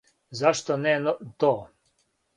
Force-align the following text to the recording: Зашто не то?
Зашто 0.39 0.77
не 0.85 0.95
то? 1.43 1.53